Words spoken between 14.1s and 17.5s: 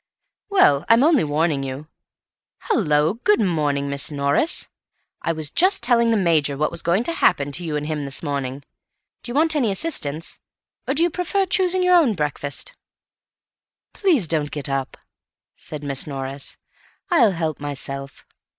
don't get up," said Miss Norris. "I'll